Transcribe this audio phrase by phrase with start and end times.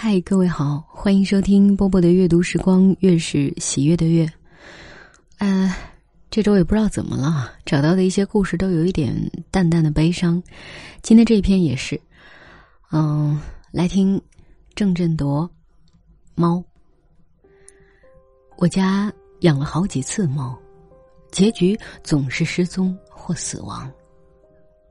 [0.00, 4.32] 嗨，各位好，欢迎收听波波的阅读时光，月是喜悦的月。
[5.38, 5.74] 呃，
[6.30, 9.12] 这周也不知道怎么了，找到的一些故事都有一点
[9.50, 10.40] 淡淡的悲伤。
[11.02, 12.00] 今天这一篇也是，
[12.92, 13.40] 嗯，
[13.72, 14.22] 来听
[14.76, 15.50] 郑振铎
[16.36, 16.62] 猫。
[18.56, 20.56] 我家养了好几次猫，
[21.32, 23.90] 结局总是失踪或死亡。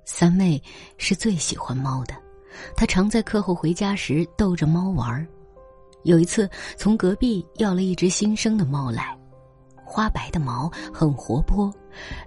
[0.04, 0.62] 三妹
[0.98, 2.27] 是最喜欢猫的。
[2.76, 5.28] 他常在课后回家时逗着猫玩儿
[6.04, 9.18] 有一次从隔壁要了一只新生的猫来，
[9.84, 11.74] 花白的毛很活泼，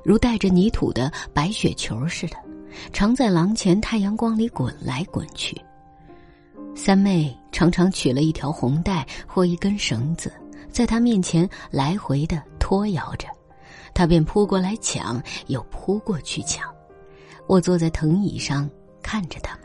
[0.05, 2.37] 如带着泥土的白雪球似的，
[2.93, 5.59] 常在廊前太阳光里滚来滚去。
[6.75, 10.33] 三妹常常取了一条红带或一根绳子，
[10.71, 13.27] 在他面前来回的拖摇着，
[13.93, 16.69] 他便扑过来抢，又扑过去抢。
[17.47, 18.69] 我坐在藤椅上
[19.03, 19.59] 看着他。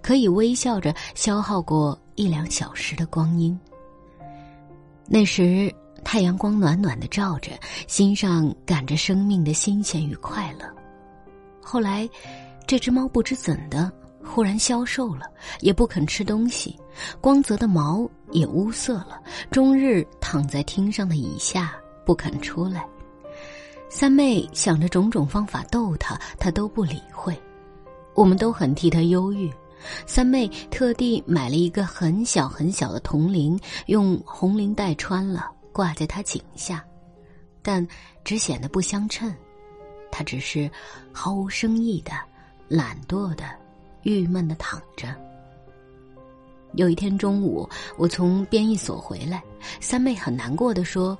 [0.00, 3.58] 可以微笑着消耗过一两小时的光阴。
[5.06, 5.74] 那时
[6.04, 7.52] 太阳光暖暖的照着，
[7.86, 10.66] 心上感着生命的新鲜与快乐。
[11.62, 12.08] 后来，
[12.66, 13.90] 这只猫不知怎的
[14.24, 15.26] 忽然消瘦了，
[15.60, 16.78] 也不肯吃东西，
[17.20, 21.74] 光泽的毛也乌色了，终日躺在厅上的椅下
[22.04, 22.86] 不肯出来。
[23.88, 27.38] 三妹想着种种方法逗它，它都不理会，
[28.14, 29.52] 我们都很替它忧郁。
[30.06, 36.84] 三妹特地买了一个很小很小的铜铃，用红绫带穿了，挂在她颈下，
[37.62, 37.86] 但
[38.24, 39.32] 只显得不相称。
[40.10, 40.70] 她只是
[41.12, 42.12] 毫无生意的、
[42.68, 43.44] 懒惰的、
[44.02, 45.14] 郁闷的躺着。
[46.74, 49.42] 有一天中午，我从编译所回来，
[49.80, 51.16] 三妹很难过的说：“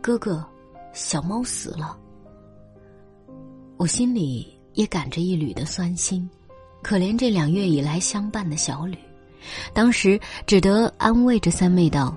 [0.00, 0.42] 哥哥，
[0.94, 1.98] 小猫死了。”
[3.76, 6.28] 我心里也感着一缕的酸心。
[6.82, 8.96] 可怜这两月以来相伴的小吕，
[9.72, 12.16] 当时只得安慰着三妹道：“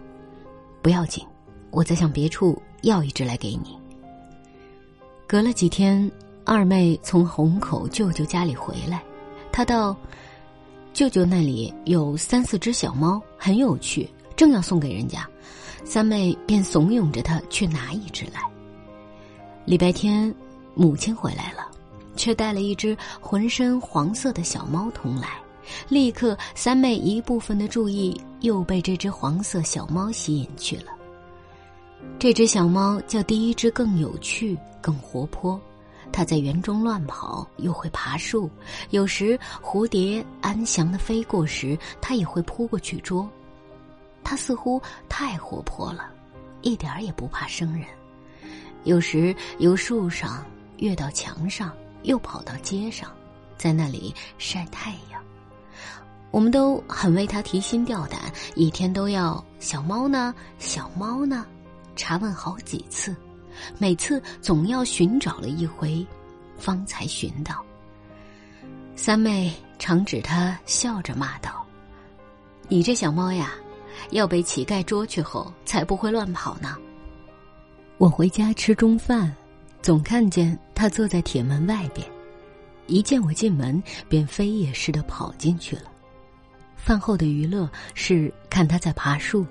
[0.81, 1.25] 不要紧，
[1.71, 3.77] 我再向别处要一只来给你。”
[5.27, 6.09] 隔了几天，
[6.45, 9.03] 二妹从虹口舅舅家里回来，
[9.51, 9.95] 她道
[10.93, 15.27] ：“舅舅那里有三四只小猫，很有趣，正要送给人家。”
[15.83, 18.41] 三妹便怂恿着她去拿一只来。
[19.65, 20.33] 礼拜天，
[20.75, 21.67] 母亲回来了。
[22.15, 25.39] 却带了一只浑身黄色的小猫童来，
[25.87, 30.91] 立刻三妹一部分的注意又被这只黄色小猫吸引去了。
[32.17, 35.59] 这只小猫叫第一只更有趣、更活泼，
[36.11, 38.49] 它在园中乱跑，又会爬树，
[38.89, 43.29] 有时蝴蝶安详的飞过时，它也会扑过去捉。
[44.23, 46.11] 它似乎太活泼了，
[46.61, 47.85] 一点儿也不怕生人。
[48.83, 50.43] 有时由树上
[50.77, 51.71] 跃到墙上。
[52.03, 53.11] 又跑到街上，
[53.57, 55.21] 在那里晒太阳。
[56.31, 58.19] 我们都很为他提心吊胆，
[58.55, 61.45] 一天都要小猫呢，小猫呢，
[61.95, 63.15] 查问好几次，
[63.77, 66.05] 每次总要寻找了一回，
[66.57, 67.63] 方才寻到。
[68.95, 71.65] 三妹常指他，笑着骂道
[72.69, 73.53] ：“你这小猫呀，
[74.11, 76.77] 要被乞丐捉去后，才不会乱跑呢。”
[77.97, 79.35] 我回家吃中饭。
[79.81, 82.07] 总看见他坐在铁门外边，
[82.87, 85.83] 一见我进门，便飞也似的跑进去了。
[86.75, 89.45] 饭后的娱乐是看他在爬树，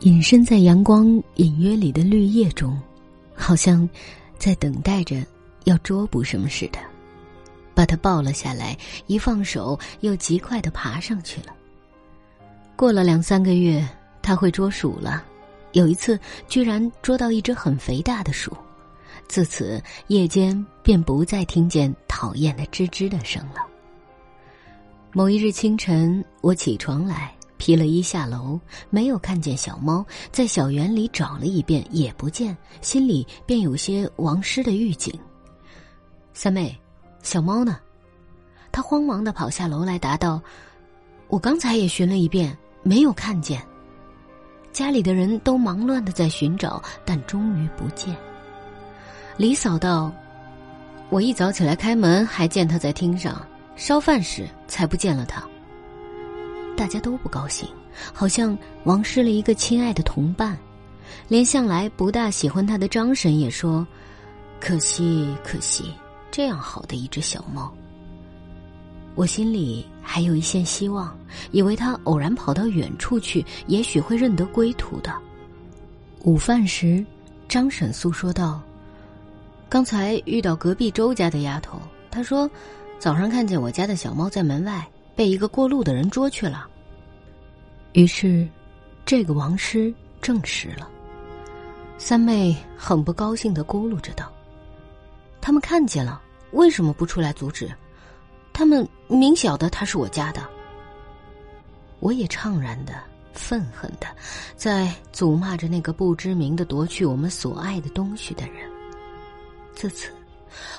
[0.00, 2.80] 隐身在阳光隐约里的绿叶中，
[3.34, 3.88] 好像
[4.38, 5.24] 在等待着
[5.64, 6.78] 要捉捕什么似的。
[7.74, 8.76] 把他抱了下来，
[9.06, 11.54] 一放手，又极快的爬上去了。
[12.76, 13.86] 过了两三个月，
[14.20, 15.24] 他会捉鼠了。
[15.72, 16.18] 有一次，
[16.48, 18.54] 居然捉到一只很肥大的鼠。
[19.28, 23.66] 自此，夜间便不再听见讨厌的吱吱的声了。
[25.12, 28.58] 某一日清晨，我起床来，披了衣下楼，
[28.90, 35.12] 没有看见小猫，在小园里找了一遍，也不见，心里便有些亡失的预警。
[36.32, 36.78] 三妹，
[37.22, 37.78] 小猫呢？
[38.72, 40.40] 他慌忙的跑下楼来，答道
[41.26, 43.60] ：“我刚才也寻了一遍，没有看见。
[44.72, 48.16] 家里的人都忙乱的在寻找，但终于不见。”
[49.36, 50.12] 李嫂道
[51.08, 53.40] ：“我一早起来开门，还见他在厅上
[53.74, 55.42] 烧饭时，才不见了他。”
[56.76, 57.68] 大家都不高兴，
[58.12, 60.58] 好像亡失了一个亲爱的同伴。
[61.26, 63.86] 连向来不大喜欢他的张婶也说
[64.60, 65.92] ：“可惜，可惜，
[66.30, 67.72] 这样好的一只小猫。”
[69.16, 71.16] 我心里还有一线希望，
[71.50, 75.12] 以为他偶然跑到远处去，也许会认得归途的。
[76.24, 77.04] 午饭时，
[77.48, 78.60] 张婶诉说道。
[79.70, 81.80] 刚才遇到隔壁周家的丫头，
[82.10, 82.50] 她说，
[82.98, 84.84] 早上看见我家的小猫在门外
[85.14, 86.66] 被一个过路的人捉去了。
[87.92, 88.48] 于是，
[89.06, 90.90] 这个王师证实了。
[91.98, 94.32] 三妹很不高兴的咕噜着道
[95.40, 96.20] ：“他们看见了，
[96.50, 97.70] 为什么不出来阻止？
[98.52, 100.42] 他们明晓得他是我家的。”
[102.00, 102.94] 我也怅然的、
[103.34, 104.08] 愤恨的，
[104.56, 108.69] 在诅骂着那个不知名的夺去我们所爱的东西的人。
[109.80, 110.10] 自此，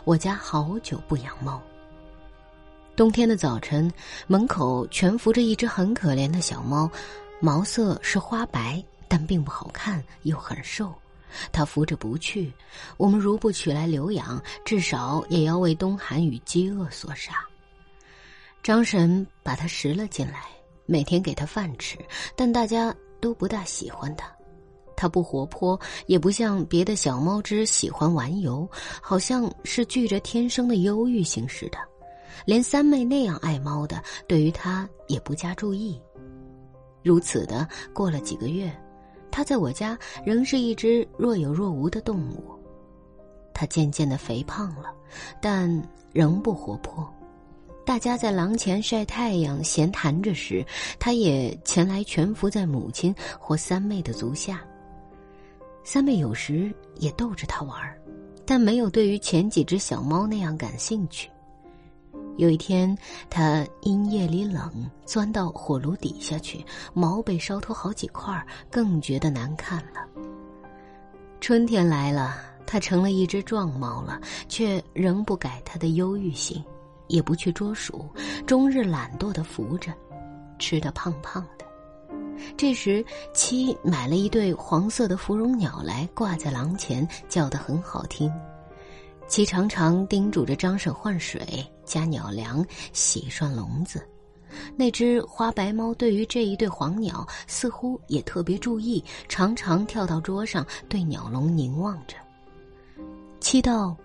[0.03, 1.59] 我家好久不养猫。
[2.95, 3.92] 冬天的早晨，
[4.27, 6.88] 门口蜷伏着一只很可怜的小猫，
[7.39, 10.94] 毛色是花白，但并不好看，又很瘦。
[11.51, 12.53] 它扶着不去，
[12.98, 17.33] 我们如不取来留养，至少也要为冬寒与饥饿所杀。
[18.62, 20.44] 张婶把它拾了进来，
[20.86, 21.97] 每天给它饭吃，
[22.36, 24.31] 但大家都不大喜欢它。
[25.01, 28.69] 它不活泼，也不像别的小猫只喜欢玩游，
[29.01, 31.80] 好像是具着天生的忧郁性似的。
[32.45, 36.00] 连三妹那样爱猫的，对于它也不加注意。
[37.01, 38.71] 如此的过了几个月，
[39.31, 42.54] 它在我家仍是一只若有若无的动物。
[43.56, 44.94] 它渐渐的肥胖了，
[45.42, 45.68] 但
[46.13, 47.12] 仍不活泼。
[47.83, 50.63] 大家在廊前晒太阳闲谈着时，
[51.00, 54.62] 它也前来蜷伏在母亲或三妹的足下。
[55.83, 58.00] 三妹有时也逗着它玩儿，
[58.45, 61.30] 但没有对于前几只小猫那样感兴趣。
[62.38, 62.98] 有一天，
[63.30, 66.63] 他因夜里冷，钻到火炉底下去，
[66.94, 70.07] 毛被烧脱好几块，更觉得难看了。
[71.39, 76.63] 春天来了，他成了一只壮猫了，却仍不改他的忧郁性，
[77.07, 78.07] 也不去捉鼠，
[78.48, 79.92] 终日懒惰的伏着，
[80.57, 81.66] 吃的胖胖的。
[82.58, 83.04] 这时，
[83.34, 88.32] 妻买了一对黄色的芙蓉鸟来挂在廊前，叫得很好听。
[89.28, 94.06] 七常常叮嘱着张婶换水、加鸟粮、洗涮笼子。
[94.76, 102.18] 那只花白猫对于这一对黄鸟似乎也特别注意，常常跳到桌上对鸟笼凝望着。
[103.40, 103.96] 七道，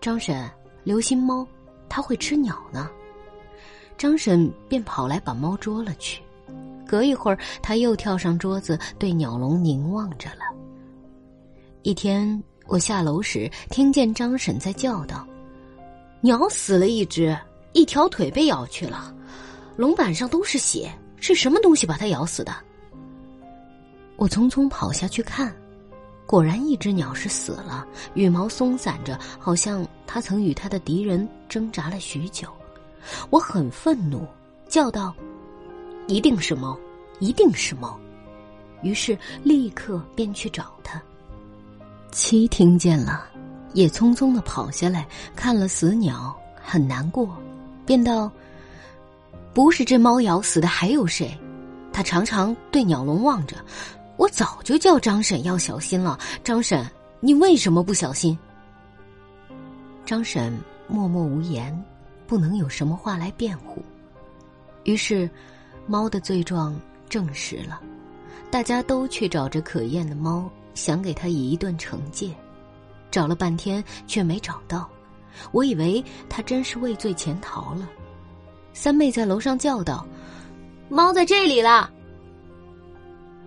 [0.00, 0.50] 张婶
[0.82, 1.46] 留心猫，
[1.88, 2.90] 它会吃鸟呢。
[3.96, 6.20] 张婶便跑来把猫捉了去。
[6.92, 10.44] 隔一会儿，他又跳上桌子对鸟笼凝望着了。
[11.80, 12.42] 一天。
[12.68, 15.26] 我下楼时听见张婶在叫道
[16.22, 17.36] ：“鸟死了一只，
[17.72, 19.12] 一条腿被咬去了，
[19.76, 22.54] 笼板上都是血，是什么东西把它咬死的？”
[24.16, 25.52] 我匆匆跑下去看，
[26.24, 27.84] 果然一只鸟是死了，
[28.14, 32.46] 羽毛松散着，好像它曾与它的敌人挣扎了许久。
[33.28, 34.24] 我很愤怒，
[34.68, 35.12] 叫道
[36.06, 36.78] ：“一定是猫，
[37.20, 37.98] 一定是猫！”
[38.82, 41.00] 于是立刻便去找它。
[42.10, 43.28] 七听见了，
[43.74, 45.06] 也匆匆的跑下来
[45.36, 47.36] 看了死鸟，很难过，
[47.86, 48.30] 便道
[49.54, 51.36] ：“不是这猫咬死的，还有谁？”
[51.92, 53.56] 他常常对鸟笼望着。
[54.16, 56.18] 我早就叫张婶要小心了。
[56.44, 56.84] 张婶，
[57.20, 58.38] 你为什么不小心？
[60.04, 60.52] 张婶
[60.86, 61.76] 默默无言，
[62.26, 63.82] 不能有什么话来辩护。
[64.84, 65.28] 于是，
[65.86, 66.74] 猫的罪状
[67.08, 67.80] 证实了，
[68.50, 70.50] 大家都去找着可厌的猫。
[70.74, 72.34] 想给他以一顿惩戒，
[73.10, 74.88] 找了半天却没找到，
[75.50, 77.86] 我以为他真是畏罪潜逃了。
[78.72, 80.06] 三妹在楼上叫道
[80.88, 81.90] ：“猫在这里了。”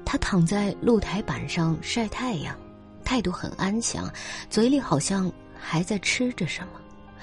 [0.06, 2.56] 他躺在露台板上晒太阳，
[3.04, 4.08] 态度很安详，
[4.48, 6.80] 嘴里好像还在吃着什么。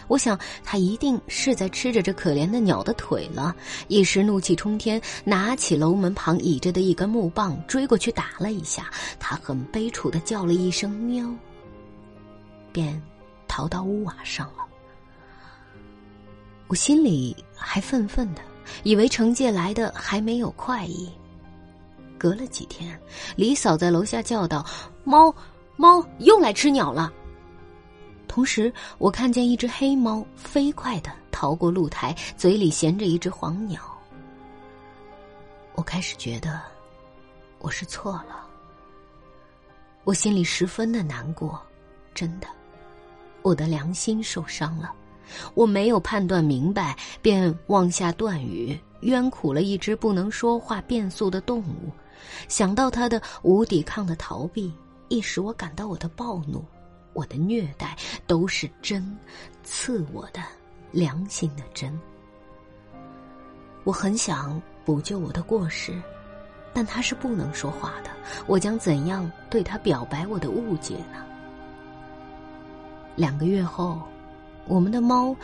[0.08, 3.54] 我想他一定是在吃着这可怜的鸟的腿了，
[3.88, 8.90] 一时怒气冲天，拿起楼门旁倚着的一根木棒，追过去打了一下。
[9.18, 11.28] 他很悲楚的叫了一声“喵”，
[12.72, 13.00] 便
[13.46, 14.64] 逃到屋瓦上了。
[16.68, 18.42] 我心里还愤愤的，
[18.82, 21.10] 以为惩戒来的还没有快意。
[22.18, 22.98] 隔了几天，
[23.36, 24.64] 李嫂在楼下叫道
[25.04, 25.34] ：“猫，
[25.76, 27.12] 猫又来吃鸟了。”
[28.32, 33.82] 同时，我看见一只黑猫飞快的逃过露台，嘴里衔着一只黄鸟。
[35.74, 36.58] 我开始觉得
[37.58, 38.46] 我是错了，
[40.04, 41.60] 我心里十分的难过，
[42.14, 42.46] 真的，
[43.42, 44.94] 我的良心受伤了。
[45.52, 51.92] 我没有判断明白，便妄下断语，冤苦了一只不能说话变速的动物。
[52.48, 54.72] 想到它的无抵抗的逃避，
[55.08, 56.64] 一时我感到我的暴怒。
[57.12, 59.16] 我的虐待都是针，
[59.62, 60.40] 刺我的
[60.90, 61.98] 良心的针。
[63.84, 66.00] 我很想补救我的过失，
[66.72, 68.10] 但他是不能说话的。
[68.46, 71.24] 我将怎样对他表白我的误解呢？
[73.16, 74.00] 两个月后，
[74.66, 75.36] 我们的猫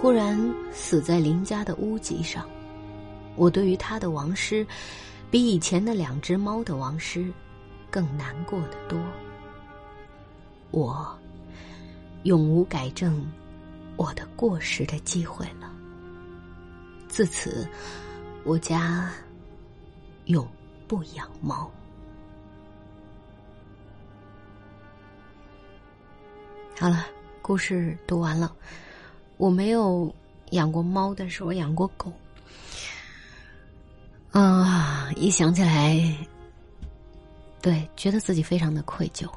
[0.00, 0.38] 忽然
[0.72, 2.48] 死在邻家的屋脊上。
[3.34, 4.66] 我对于他的亡尸，
[5.30, 7.32] 比以前的两只猫的亡失
[7.90, 8.98] 更难过的多。
[10.72, 11.16] 我
[12.24, 13.24] 永无改正
[13.96, 15.72] 我的过失的机会了。
[17.08, 17.68] 自此，
[18.42, 19.12] 我家
[20.24, 20.48] 永
[20.88, 21.70] 不养猫。
[26.80, 27.06] 好了，
[27.42, 28.52] 故事读完了。
[29.36, 30.12] 我没有
[30.52, 32.10] 养过猫，但是我养过狗。
[34.30, 36.16] 啊，一想起来，
[37.60, 39.30] 对，觉得自己非常的愧疚。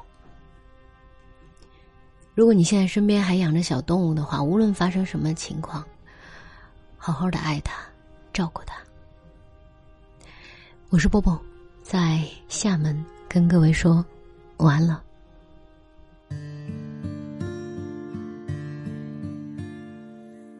[2.36, 5.82] 如果你现在身边还养着小动物的话，无论发生什么情况。
[6.98, 7.72] 好好的爱他，
[8.30, 8.76] 照顾他。
[10.90, 11.40] 我是波波，
[11.82, 14.04] 在厦门跟各位说
[14.58, 15.02] 晚安了。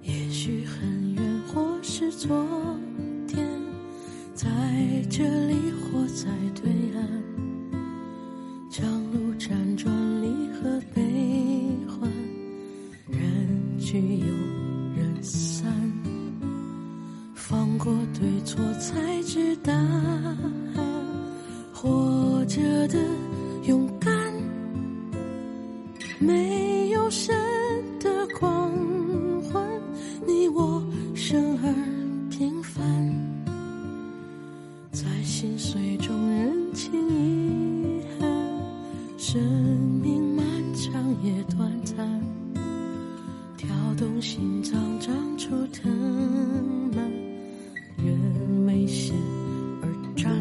[0.01, 2.43] 也许很远，或是昨
[3.29, 3.47] 天，
[4.35, 4.47] 在
[5.11, 7.23] 这里或在对岸，
[8.71, 9.76] 长路辗
[35.27, 38.31] 心碎中认清遗憾。
[39.19, 39.43] 生
[40.01, 42.23] 命漫长也短暂，
[43.57, 43.69] 跳
[43.99, 45.93] 动心脏，长出藤
[46.95, 47.11] 蔓。
[48.05, 49.17] 愿为险
[49.83, 50.33] 而战，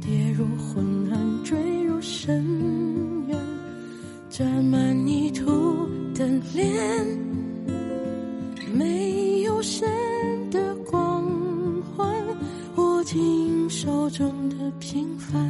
[0.00, 2.46] 跌入昏暗，坠入深
[3.26, 3.36] 渊，
[4.30, 5.44] 沾满泥土
[6.14, 7.18] 的脸，
[8.72, 9.84] 没有谁
[13.14, 15.40] 听手中的平凡，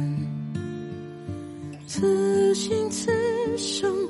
[1.87, 3.11] 此心此
[3.57, 4.04] 生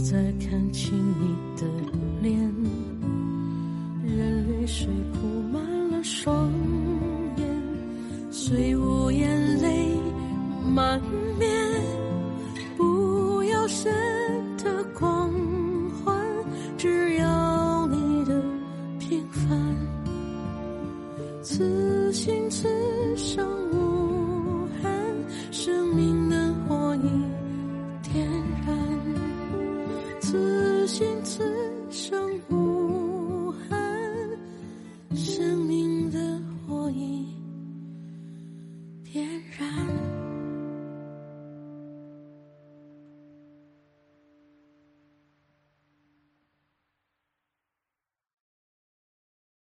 [0.00, 0.39] outside